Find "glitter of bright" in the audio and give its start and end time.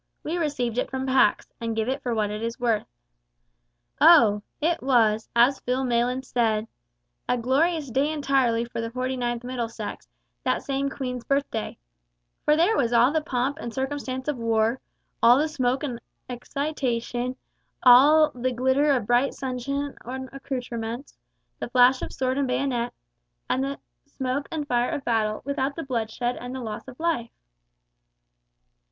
18.51-19.35